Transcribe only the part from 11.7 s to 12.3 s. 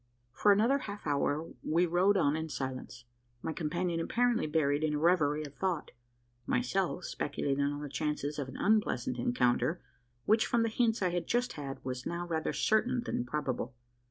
was now